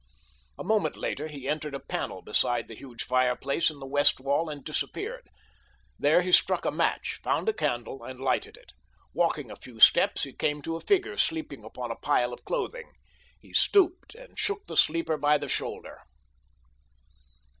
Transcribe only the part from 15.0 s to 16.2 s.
by the shoulder.